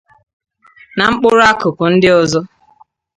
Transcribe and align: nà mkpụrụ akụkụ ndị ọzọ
nà 0.97 1.03
mkpụrụ 1.13 1.41
akụkụ 1.51 1.83
ndị 1.93 2.09
ọzọ 2.19 2.39